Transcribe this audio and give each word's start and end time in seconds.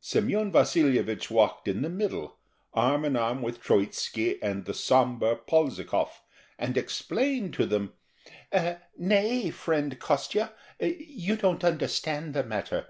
Semyon 0.00 0.52
Vasilyevich 0.52 1.32
walked 1.32 1.66
in 1.66 1.82
the 1.82 1.88
middle, 1.88 2.38
arm 2.72 3.04
in 3.04 3.16
arm 3.16 3.42
with 3.42 3.60
Troitzky 3.60 4.38
and 4.40 4.64
the 4.64 4.72
sombre 4.72 5.34
Polzikov, 5.34 6.10
and 6.60 6.76
explained 6.76 7.54
to 7.54 7.66
them: 7.66 7.94
"Nay, 8.96 9.50
friend 9.50 9.98
Kostya, 9.98 10.52
you 10.78 11.34
don't 11.34 11.64
understand 11.64 12.34
the 12.34 12.44
matter. 12.44 12.86